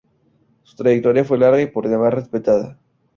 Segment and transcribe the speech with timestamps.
[0.63, 2.79] Su trayectoria fue larga y por demás respetada.